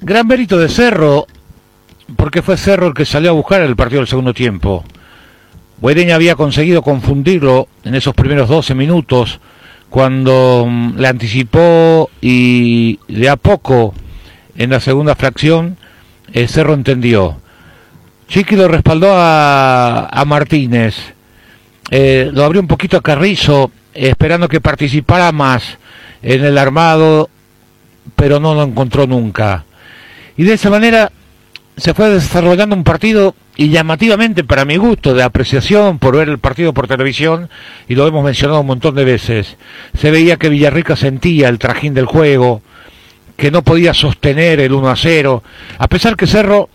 Gran 0.00 0.28
mérito 0.28 0.58
de 0.58 0.68
Cerro, 0.68 1.26
porque 2.14 2.40
fue 2.40 2.56
Cerro 2.56 2.86
el 2.86 2.94
que 2.94 3.04
salió 3.04 3.30
a 3.30 3.34
buscar 3.34 3.62
el 3.62 3.74
partido 3.74 4.00
del 4.00 4.08
segundo 4.08 4.32
tiempo. 4.32 4.84
Guaireña 5.80 6.14
había 6.14 6.36
conseguido 6.36 6.82
confundirlo 6.82 7.66
en 7.82 7.96
esos 7.96 8.14
primeros 8.14 8.48
12 8.48 8.76
minutos 8.76 9.40
cuando 9.90 10.66
mm, 10.68 10.98
le 10.98 11.08
anticipó 11.08 12.10
y 12.20 13.00
de 13.08 13.28
a 13.28 13.36
poco 13.36 13.92
en 14.56 14.70
la 14.70 14.80
segunda 14.80 15.16
fracción 15.16 15.76
eh, 16.32 16.46
Cerro 16.46 16.74
entendió. 16.74 17.40
Chiqui 18.28 18.54
lo 18.54 18.68
respaldó 18.68 19.12
a, 19.12 20.06
a 20.06 20.24
Martínez, 20.24 20.94
eh, 21.90 22.30
lo 22.32 22.44
abrió 22.44 22.60
un 22.60 22.68
poquito 22.68 22.98
a 22.98 23.02
Carrizo, 23.02 23.72
esperando 23.94 24.48
que 24.48 24.60
participara 24.60 25.32
más 25.32 25.78
en 26.22 26.44
el 26.44 26.56
armado, 26.56 27.30
pero 28.14 28.38
no 28.38 28.54
lo 28.54 28.62
encontró 28.62 29.06
nunca. 29.06 29.64
Y 30.38 30.44
de 30.44 30.54
esa 30.54 30.70
manera 30.70 31.12
se 31.76 31.94
fue 31.94 32.08
desarrollando 32.10 32.74
un 32.74 32.84
partido 32.84 33.34
y 33.56 33.70
llamativamente 33.70 34.44
para 34.44 34.64
mi 34.64 34.76
gusto 34.76 35.14
de 35.14 35.22
apreciación 35.22 35.98
por 35.98 36.16
ver 36.16 36.28
el 36.28 36.38
partido 36.38 36.72
por 36.72 36.86
televisión 36.88 37.50
y 37.88 37.96
lo 37.96 38.06
hemos 38.06 38.24
mencionado 38.24 38.60
un 38.60 38.66
montón 38.66 38.94
de 38.94 39.04
veces 39.04 39.56
se 39.96 40.10
veía 40.10 40.36
que 40.36 40.48
Villarrica 40.48 40.96
sentía 40.96 41.48
el 41.48 41.58
trajín 41.58 41.94
del 41.94 42.06
juego 42.06 42.62
que 43.36 43.50
no 43.50 43.62
podía 43.62 43.94
sostener 43.94 44.60
el 44.60 44.72
1 44.72 44.88
a 44.88 44.96
0 44.96 45.42
a 45.78 45.88
pesar 45.88 46.16
que 46.16 46.26
Cerro 46.26 46.68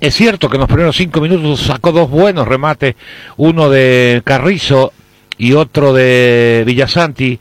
es 0.00 0.14
cierto 0.14 0.48
que 0.48 0.56
en 0.56 0.60
los 0.60 0.68
primeros 0.68 0.96
cinco 0.96 1.20
minutos 1.20 1.60
sacó 1.60 1.92
dos 1.92 2.10
buenos 2.10 2.46
remates 2.46 2.96
uno 3.36 3.70
de 3.70 4.22
Carrizo 4.24 4.92
y 5.38 5.52
otro 5.52 5.92
de 5.94 6.64
Villasanti 6.66 7.38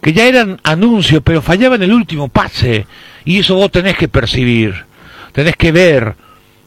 que 0.00 0.12
ya 0.12 0.26
eran 0.26 0.60
anuncios 0.62 1.22
pero 1.24 1.42
fallaba 1.42 1.76
en 1.76 1.82
el 1.84 1.92
último 1.92 2.28
pase 2.28 2.86
y 3.26 3.38
eso 3.38 3.54
vos 3.54 3.70
tenés 3.70 3.96
que 3.96 4.08
percibir 4.08 4.93
tenés 5.34 5.56
que 5.56 5.72
ver 5.72 6.14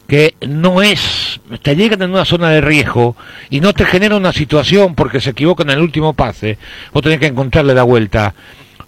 que 0.06 0.34
no 0.46 0.82
es, 0.82 1.40
te 1.62 1.74
llegan 1.74 2.02
en 2.02 2.10
una 2.10 2.24
zona 2.24 2.50
de 2.50 2.60
riesgo 2.60 3.16
y 3.50 3.60
no 3.60 3.72
te 3.72 3.84
genera 3.84 4.16
una 4.16 4.32
situación 4.32 4.94
porque 4.94 5.20
se 5.20 5.30
equivocan 5.30 5.68
en 5.68 5.76
el 5.76 5.82
último 5.82 6.12
pase, 6.12 6.56
vos 6.92 7.02
tenés 7.02 7.18
que 7.18 7.26
encontrarle 7.26 7.74
la 7.74 7.82
vuelta. 7.82 8.34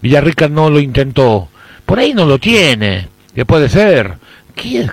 Villarrica 0.00 0.48
no 0.48 0.70
lo 0.70 0.80
intentó, 0.80 1.48
por 1.84 1.98
ahí 1.98 2.14
no 2.14 2.24
lo 2.24 2.38
tiene, 2.38 3.08
que 3.34 3.44
puede 3.44 3.68
ser, 3.68 4.14
¿quién, 4.54 4.90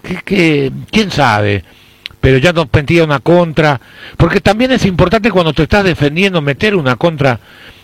quién 0.91 1.11
sabe? 1.11 1.63
Pero 2.19 2.39
ya 2.39 2.51
no 2.51 2.65
pentía 2.65 3.03
una 3.05 3.19
contra, 3.19 3.79
porque 4.17 4.41
también 4.41 4.71
es 4.71 4.85
importante 4.85 5.31
cuando 5.31 5.53
te 5.53 5.63
estás 5.63 5.85
defendiendo 5.85 6.41
meter 6.41 6.75
una 6.75 6.97
contra 6.97 7.39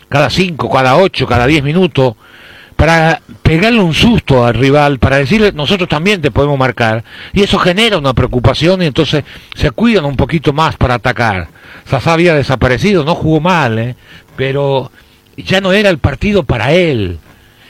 cada 0.10 0.30
cinco, 0.30 0.70
cada 0.70 0.98
ocho, 0.98 1.26
cada 1.26 1.48
diez 1.48 1.64
minutos, 1.64 2.16
para 2.84 3.22
pegarle 3.42 3.80
un 3.80 3.94
susto 3.94 4.46
al 4.46 4.56
rival, 4.56 5.00
para 5.00 5.16
decirle 5.16 5.54
nosotros 5.54 5.88
también 5.88 6.22
te 6.22 6.32
podemos 6.32 6.60
marcar, 6.60 7.02
y 7.32 7.42
eso 7.42 7.58
genera 7.58 7.98
una 7.98 8.14
preocupación 8.14 8.82
y 8.82 8.88
entonces 8.88 9.24
se 9.56 9.72
cuidan 9.72 10.04
un 10.04 10.18
poquito 10.18 10.52
más 10.52 10.76
para 10.76 10.96
atacar. 10.96 11.48
Sasá 11.90 12.12
había 12.12 12.36
desaparecido, 12.36 13.06
no 13.06 13.16
jugó 13.16 13.40
mal, 13.40 13.80
¿eh? 13.80 13.96
pero 14.36 14.92
ya 15.38 15.62
no 15.62 15.72
era 15.72 15.90
el 15.90 15.98
partido 15.98 16.44
para 16.44 16.74
él. 16.74 17.20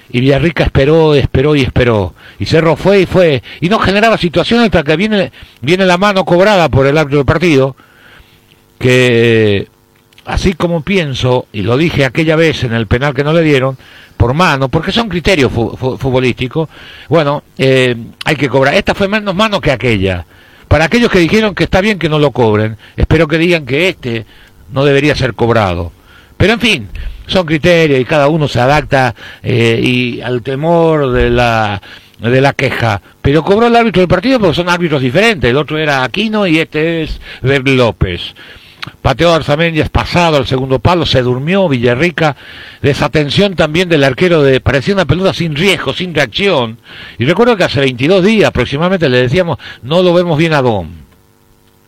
Y 0.10 0.20
Villarrica 0.20 0.64
esperó, 0.64 1.14
esperó 1.14 1.56
y 1.56 1.62
esperó. 1.62 2.16
Y 2.40 2.48
Cerro 2.48 2.76
fue 2.76 3.02
y 3.02 3.06
fue. 3.06 3.44
Y 3.62 3.70
no 3.70 3.78
generaba 3.78 4.18
situaciones 4.18 4.66
hasta 4.66 4.82
que 4.82 4.96
viene, 4.96 5.32
viene 5.62 5.86
la 5.86 6.00
mano 6.00 6.26
cobrada 6.26 6.70
por 6.70 6.88
el 6.88 6.98
árbitro 6.98 7.20
del 7.20 7.28
partido, 7.28 7.76
que 8.80 9.68
así 10.26 10.54
como 10.54 10.82
pienso, 10.82 11.46
y 11.54 11.62
lo 11.62 11.78
dije 11.78 12.04
aquella 12.04 12.36
vez 12.36 12.64
en 12.64 12.74
el 12.74 12.88
penal 12.88 13.14
que 13.14 13.24
no 13.24 13.32
le 13.32 13.44
dieron, 13.44 13.78
por 14.24 14.34
mano, 14.34 14.70
porque 14.70 14.94
son 14.94 15.10
criterios 15.10 15.52
futbolísticos, 15.52 16.70
bueno, 17.10 17.44
eh, 17.58 17.94
hay 18.24 18.38
que 18.38 18.48
cobrar. 18.48 18.74
Esta 18.74 18.96
fue 18.96 19.10
menos 19.10 19.36
mano 19.36 19.60
que 19.60 19.70
aquella. 19.70 20.26
Para 20.70 20.86
aquellos 20.86 21.12
que 21.12 21.20
dijeron 21.20 21.54
que 21.54 21.66
está 21.66 21.82
bien 21.82 22.00
que 22.00 22.08
no 22.08 22.18
lo 22.20 22.32
cobren, 22.32 22.78
espero 22.96 23.28
que 23.28 23.38
digan 23.38 23.66
que 23.66 23.90
este 23.90 24.26
no 24.72 24.86
debería 24.86 25.14
ser 25.14 25.34
cobrado. 25.34 25.92
Pero 26.38 26.54
en 26.54 26.62
fin, 26.62 26.88
son 27.28 27.46
criterios 27.46 28.00
y 28.00 28.06
cada 28.06 28.30
uno 28.30 28.48
se 28.48 28.62
adapta 28.62 29.14
eh, 29.44 29.82
y 29.84 30.22
al 30.22 30.42
temor 30.42 31.12
de 31.12 31.30
la 31.30 31.82
de 32.18 32.40
la 32.40 32.54
queja. 32.54 33.02
Pero 33.22 33.44
cobró 33.44 33.68
el 33.68 33.76
árbitro 33.76 34.00
del 34.00 34.08
partido 34.08 34.40
porque 34.40 34.56
son 34.56 34.70
árbitros 34.70 35.02
diferentes. 35.02 35.50
El 35.50 35.58
otro 35.58 35.78
era 35.78 36.02
Aquino 36.02 36.48
y 36.48 36.60
este 36.60 37.04
es 37.04 37.20
Ver 37.42 37.68
López. 37.68 38.34
Pateó 39.02 39.38
es 39.38 39.90
pasado 39.90 40.38
al 40.38 40.46
segundo 40.46 40.80
palo, 40.80 41.06
se 41.06 41.22
durmió 41.22 41.70
Villarrica, 41.70 42.36
desatención 42.82 43.56
también 43.56 43.88
del 43.88 44.04
arquero 44.04 44.44
de, 44.44 44.60
parecía 44.60 44.94
una 44.94 45.06
pelota 45.06 45.34
sin 45.34 45.56
riesgo, 45.56 45.94
sin 45.94 46.14
reacción. 46.14 46.78
Y 47.18 47.26
recuerdo 47.26 47.56
que 47.56 47.64
hace 47.64 47.80
22 47.80 48.24
días 48.24 48.50
aproximadamente 48.50 49.08
le 49.08 49.22
decíamos, 49.22 49.58
no 49.84 50.04
lo 50.04 50.14
vemos 50.14 50.38
bien 50.38 50.54
a 50.54 50.62
Don. 50.62 50.90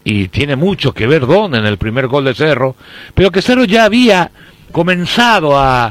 Y 0.06 0.30
tiene 0.30 0.56
mucho 0.56 0.94
que 0.94 1.08
ver 1.08 1.26
Don 1.26 1.56
en 1.56 1.66
el 1.66 1.78
primer 1.78 2.08
gol 2.08 2.26
de 2.26 2.34
Cerro, 2.34 2.76
pero 3.14 3.32
que 3.32 3.42
Cerro 3.42 3.66
ya 3.66 3.86
había 3.86 4.32
comenzado 4.72 5.58
a, 5.58 5.88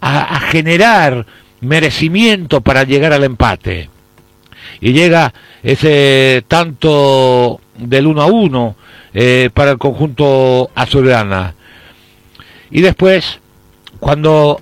a, 0.00 0.36
a 0.36 0.40
generar 0.40 1.26
merecimiento 1.60 2.60
para 2.60 2.84
llegar 2.84 3.12
al 3.12 3.24
empate. 3.24 3.90
Y 4.80 4.92
llega 4.92 5.32
ese 5.62 6.44
tanto 6.46 7.60
del 7.76 8.06
1 8.06 8.22
a 8.22 8.26
1 8.26 8.76
eh, 9.14 9.48
para 9.54 9.70
el 9.70 9.78
conjunto 9.78 10.70
azulgrana. 10.74 11.54
Y 12.70 12.80
después, 12.80 13.38
cuando 14.00 14.60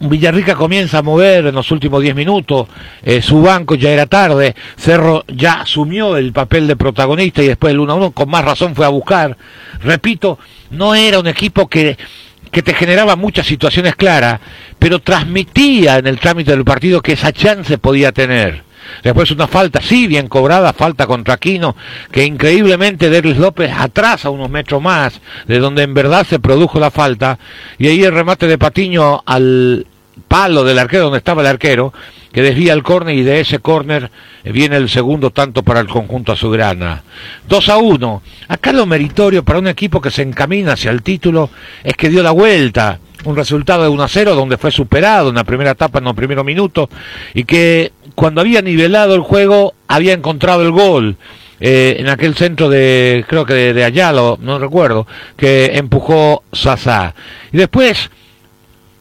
Villarrica 0.00 0.54
comienza 0.54 0.98
a 0.98 1.02
mover 1.02 1.46
en 1.46 1.54
los 1.54 1.70
últimos 1.70 2.02
10 2.02 2.14
minutos, 2.14 2.68
eh, 3.02 3.20
su 3.22 3.42
banco 3.42 3.74
ya 3.74 3.90
era 3.90 4.06
tarde, 4.06 4.54
Cerro 4.76 5.24
ya 5.26 5.62
asumió 5.62 6.16
el 6.16 6.32
papel 6.32 6.66
de 6.66 6.76
protagonista 6.76 7.42
y 7.42 7.48
después 7.48 7.72
el 7.72 7.80
1 7.80 7.92
a 7.92 7.96
1 7.96 8.10
con 8.12 8.30
más 8.30 8.44
razón 8.44 8.74
fue 8.74 8.86
a 8.86 8.90
buscar. 8.90 9.36
Repito, 9.82 10.38
no 10.70 10.94
era 10.94 11.18
un 11.18 11.26
equipo 11.26 11.66
que, 11.68 11.96
que 12.50 12.62
te 12.62 12.74
generaba 12.74 13.16
muchas 13.16 13.46
situaciones 13.46 13.96
claras, 13.96 14.40
pero 14.78 15.00
transmitía 15.00 15.98
en 15.98 16.06
el 16.06 16.20
trámite 16.20 16.52
del 16.52 16.64
partido 16.64 17.00
que 17.00 17.12
esa 17.12 17.32
chance 17.32 17.78
podía 17.78 18.12
tener. 18.12 18.62
Después 19.02 19.30
una 19.30 19.46
falta, 19.46 19.80
sí, 19.80 20.06
bien 20.06 20.28
cobrada, 20.28 20.72
falta 20.72 21.06
contra 21.06 21.34
Aquino, 21.34 21.76
que 22.10 22.24
increíblemente 22.24 23.10
Derlis 23.10 23.36
López 23.36 23.70
atrasa 23.76 24.30
unos 24.30 24.50
metros 24.50 24.82
más 24.82 25.20
de 25.46 25.58
donde 25.58 25.82
en 25.82 25.94
verdad 25.94 26.26
se 26.26 26.38
produjo 26.38 26.80
la 26.80 26.90
falta. 26.90 27.38
Y 27.78 27.88
ahí 27.88 28.02
el 28.04 28.12
remate 28.12 28.46
de 28.46 28.58
Patiño 28.58 29.22
al 29.24 29.86
palo 30.28 30.64
del 30.64 30.78
arquero 30.78 31.04
donde 31.04 31.18
estaba 31.18 31.42
el 31.42 31.48
arquero, 31.48 31.92
que 32.32 32.42
desvía 32.42 32.72
el 32.72 32.82
córner 32.82 33.14
y 33.14 33.22
de 33.22 33.40
ese 33.40 33.60
córner 33.60 34.10
viene 34.44 34.76
el 34.76 34.88
segundo 34.88 35.30
tanto 35.30 35.62
para 35.62 35.80
el 35.80 35.88
conjunto 35.88 36.32
azulgrana. 36.32 37.02
2 37.48 37.68
a 37.68 37.78
1. 37.78 38.22
Acá 38.48 38.72
lo 38.72 38.86
meritorio 38.86 39.42
para 39.44 39.58
un 39.58 39.68
equipo 39.68 40.00
que 40.00 40.10
se 40.10 40.22
encamina 40.22 40.72
hacia 40.72 40.90
el 40.90 41.02
título 41.02 41.50
es 41.82 41.96
que 41.96 42.08
dio 42.08 42.22
la 42.22 42.32
vuelta 42.32 42.98
un 43.26 43.36
resultado 43.36 43.82
de 43.82 43.88
1 43.88 44.02
a 44.02 44.08
0 44.08 44.34
donde 44.34 44.56
fue 44.56 44.70
superado 44.70 45.28
en 45.28 45.34
la 45.34 45.44
primera 45.44 45.72
etapa 45.72 45.98
en 45.98 46.04
los 46.04 46.14
primeros 46.14 46.44
minutos 46.44 46.88
y 47.34 47.44
que 47.44 47.92
cuando 48.14 48.40
había 48.40 48.62
nivelado 48.62 49.14
el 49.14 49.20
juego 49.20 49.74
había 49.88 50.14
encontrado 50.14 50.62
el 50.62 50.70
gol 50.70 51.16
eh, 51.60 51.96
en 51.98 52.08
aquel 52.08 52.34
centro 52.34 52.68
de 52.68 53.24
creo 53.28 53.44
que 53.44 53.54
de, 53.54 53.84
Ayalo 53.84 54.38
no 54.40 54.58
recuerdo 54.58 55.06
que 55.36 55.72
empujó 55.74 56.42
Sasa 56.52 57.14
y 57.52 57.56
después 57.56 58.10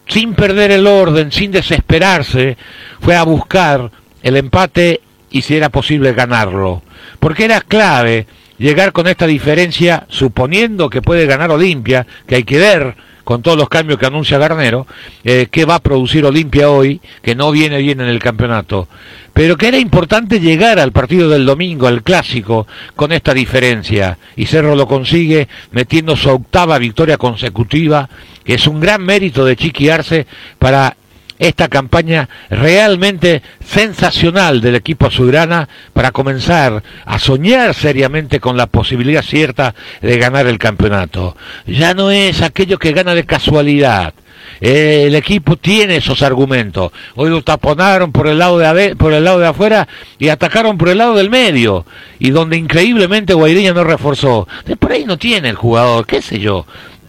sin 0.08 0.34
perder 0.34 0.72
el 0.72 0.88
orden 0.88 1.32
sin 1.32 1.52
desesperarse 1.52 2.58
fue 3.00 3.16
a 3.16 3.24
buscar 3.24 3.92
el 4.22 4.38
empate 4.38 5.02
y 5.32 5.42
si 5.42 5.56
era 5.56 5.70
posible 5.70 6.14
ganarlo. 6.14 6.82
Porque 7.20 7.46
era 7.46 7.62
clave 7.62 8.26
llegar 8.58 8.92
con 8.92 9.08
esta 9.08 9.28
diferencia 9.28 10.06
suponiendo 10.10 10.90
que 10.90 11.02
puede 11.02 11.26
ganar 11.26 11.52
Olimpia 11.52 12.08
que 12.26 12.36
hay 12.36 12.44
que 12.44 12.58
ver 12.58 12.96
con 13.26 13.42
todos 13.42 13.58
los 13.58 13.68
cambios 13.68 14.00
que 14.00 14.06
anuncia 14.06 14.38
Garnero, 14.38 14.88
eh, 15.26 15.48
que 15.52 15.66
va 15.66 15.76
a 15.76 15.80
producir 15.80 16.24
Olimpia 16.24 16.70
hoy, 16.70 17.02
que 17.22 17.36
no 17.36 17.52
viene 17.52 17.80
bien 17.80 18.00
en 18.00 18.08
el 18.08 18.20
campeonato, 18.20 18.88
pero 19.34 19.58
que 19.58 19.68
era 19.68 19.78
importante 19.78 20.40
llegar 20.40 20.80
al 20.80 20.94
partido 20.94 21.28
del 21.28 21.46
domingo, 21.46 21.88
al 21.88 22.04
clásico, 22.04 22.68
con 22.96 23.12
esta 23.12 23.34
diferencia. 23.34 24.18
Y 24.38 24.46
Cerro 24.46 24.76
lo 24.76 24.88
consigue 24.88 25.50
metiendo 25.72 26.16
su 26.16 26.30
octava 26.30 26.78
victoria 26.78 27.18
consecutiva, 27.18 28.08
que 28.46 28.54
es 28.54 28.68
un 28.68 28.80
gran 28.80 29.04
mérito 29.04 29.44
de 29.44 29.56
Chiqui 29.58 29.90
Arce 29.90 30.28
para 30.60 30.96
esta 31.40 31.68
campaña 31.68 32.30
realmente 32.50 33.42
sensacional 33.64 34.62
del 34.62 34.76
equipo 34.76 35.08
azulgrana 35.08 35.68
para 35.94 36.12
comenzar 36.12 36.84
a 37.06 37.20
soñar 37.20 37.74
seriamente 37.74 38.40
con 38.40 38.58
la 38.58 38.68
posibilidad 38.68 39.24
cierta 39.24 39.76
de 40.02 40.18
ganar 40.18 40.48
el 40.48 40.58
campeonato. 40.58 41.36
Ya 41.66 41.94
no 41.94 42.12
es 42.12 42.42
aquello 42.42 42.80
que 42.80 42.94
gana 42.94 43.16
de 43.16 43.26
casualidad. 43.26 44.14
el 44.62 45.16
equipo 45.16 45.58
tiene 45.58 45.98
esos 45.98 46.22
argumentos. 46.22 46.92
Hoy 47.16 47.30
lo 47.30 47.42
taponaron 47.44 48.12
por 48.12 48.28
el 48.28 48.38
lado 48.38 48.60
de 48.60 48.96
por 48.96 49.12
el 49.12 49.24
lado 49.24 49.40
de 49.40 49.48
afuera 49.48 49.88
y 50.20 50.30
atacaron 50.30 50.78
por 50.78 50.90
el 50.90 51.00
lado 51.00 51.16
del 51.16 51.30
medio 51.30 51.86
y 52.20 52.30
donde 52.30 52.56
increíblemente 52.56 53.34
Guaireña 53.34 53.74
no 53.74 53.84
reforzó. 53.84 54.48
Por 54.80 54.92
ahí 54.92 55.04
no 55.04 55.18
tiene 55.18 55.50
el 55.50 55.56
jugador, 55.56 56.06
qué 56.06 56.22
sé 56.22 56.40
yo 56.40 56.66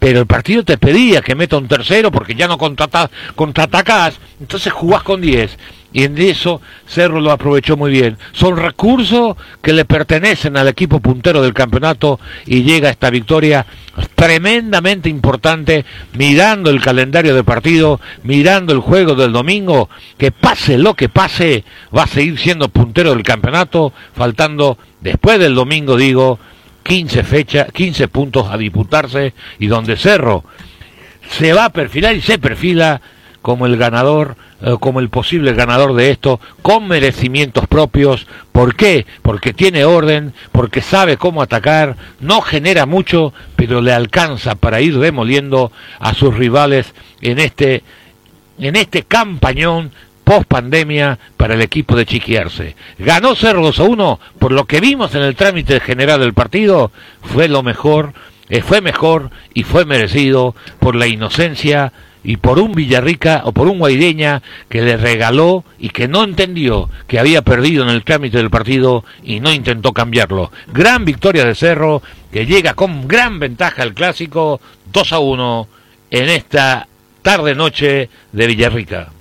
pero 0.07 0.21
el 0.21 0.27
partido 0.27 0.63
te 0.63 0.79
pedía 0.79 1.21
que 1.21 1.35
meta 1.35 1.57
un 1.57 1.67
tercero 1.67 2.13
porque 2.13 2.37
ya 2.37 2.47
no 2.47 2.59
contraatacás, 2.59 4.15
entonces 4.39 4.73
jugás 4.73 5.03
con 5.03 5.21
10 5.21 5.59
y 5.93 6.05
en 6.05 6.17
eso 6.17 6.61
Cerro 6.87 7.21
lo 7.21 7.33
aprovechó 7.33 7.77
muy 7.77 7.91
bien. 7.91 8.17
Son 8.31 8.57
recursos 8.57 9.37
que 9.63 9.73
le 9.73 9.85
pertenecen 9.85 10.57
al 10.57 10.69
equipo 10.69 11.01
puntero 11.01 11.43
del 11.43 11.55
campeonato 11.55 12.21
y 12.45 12.63
llega 12.63 12.89
esta 12.89 13.11
victoria 13.11 13.67
tremendamente 14.15 15.09
importante 15.09 15.85
mirando 16.13 16.71
el 16.71 16.81
calendario 16.81 17.35
de 17.35 17.43
partido, 17.43 18.01
mirando 18.23 18.73
el 18.73 18.79
juego 18.79 19.17
del 19.17 19.33
domingo, 19.33 19.91
que 20.17 20.31
pase 20.31 20.79
lo 20.79 20.95
que 20.95 21.09
pase, 21.09 21.65
va 21.93 22.05
a 22.05 22.07
seguir 22.07 22.39
siendo 22.39 22.69
puntero 22.69 23.11
del 23.11 23.25
campeonato, 23.25 23.93
faltando 24.15 24.79
después 25.01 25.41
del 25.41 25.57
domingo 25.57 25.97
digo 25.97 26.39
15 26.87 27.25
fechas, 27.25 27.73
15 27.73 28.09
puntos 28.09 28.47
a 28.49 28.57
disputarse 28.57 29.35
y 29.59 29.67
donde 29.67 29.97
Cerro 29.97 30.45
se 31.31 31.53
va 31.53 31.67
a 31.67 31.71
perfilar 31.71 32.15
y 32.15 32.21
se 32.21 32.39
perfila 32.39 33.01
como 33.43 33.67
el 33.67 33.77
ganador, 33.77 34.37
eh, 34.63 34.77
como 34.79 35.01
el 35.01 35.09
posible 35.09 35.53
ganador 35.53 35.95
de 35.95 36.11
esto, 36.11 36.41
con 36.63 36.87
merecimientos 36.87 37.67
propios. 37.67 38.27
¿Por 38.53 38.77
qué? 38.77 39.07
Porque 39.23 39.53
tiene 39.53 39.85
orden, 39.85 40.33
porque 40.53 40.81
sabe 40.81 41.17
cómo 41.17 41.43
atacar, 41.43 41.97
no 42.21 42.41
genera 42.41 42.87
mucho, 42.87 43.33
pero 43.57 43.81
le 43.81 43.93
alcanza 43.93 44.55
para 44.55 44.81
ir 44.81 44.99
demoliendo 44.99 45.73
a 45.99 46.15
sus 46.15 46.35
rivales 46.35 46.95
en 47.21 47.39
este, 47.39 47.83
en 48.59 48.77
este 48.77 49.03
campañón 49.03 49.93
post 50.27 50.49
pandemia 50.49 51.21
para 51.37 51.55
el 51.55 51.63
equipo 51.63 51.95
de 51.95 52.05
Chiquiarse. 52.05 52.75
Ganó 52.99 53.37
Cerro 53.37 53.63
2 53.63 53.79
a 53.79 53.85
1, 53.85 54.21
por 54.41 54.51
lo 54.51 54.65
que 54.65 54.81
vimos 54.81 55.15
en 55.15 55.23
el 55.23 55.37
trámite 55.37 55.79
general 55.79 56.19
del 56.19 56.35
partido, 56.35 56.91
fue 57.23 57.47
lo 57.47 57.63
mejor, 57.63 58.13
eh, 58.49 58.61
fue 58.61 58.81
mejor 58.81 59.31
y 59.55 59.63
fue 59.63 59.85
merecido 59.85 60.57
por 60.81 60.97
la 60.97 61.07
inocencia 61.07 61.93
y 62.25 62.39
por 62.39 62.59
un 62.59 62.73
Villarrica 62.73 63.43
o 63.45 63.53
por 63.53 63.69
un 63.69 63.79
Guaideña 63.79 64.43
que 64.69 64.83
le 64.83 64.97
regaló 64.97 65.63
y 65.79 65.91
que 65.91 66.09
no 66.09 66.25
entendió 66.25 66.91
que 67.07 67.21
había 67.21 67.43
perdido 67.43 67.85
en 67.85 67.91
el 67.91 68.03
trámite 68.03 68.39
del 68.39 68.51
partido 68.51 69.05
y 69.23 69.39
no 69.39 69.53
intentó 69.53 69.93
cambiarlo. 69.93 70.51
Gran 70.67 71.05
victoria 71.05 71.45
de 71.45 71.55
Cerro 71.55 72.03
que 72.33 72.47
llega 72.47 72.75
con 72.75 73.07
gran 73.07 73.39
ventaja 73.39 73.85
al 73.85 73.95
clásico 73.95 74.61
2 74.93 75.13
a 75.13 75.21
1 75.21 75.69
en 76.11 76.29
esta 76.31 76.89
tarde 77.23 77.55
noche 77.55 78.11
de 78.33 78.47
Villarrica. 78.49 79.13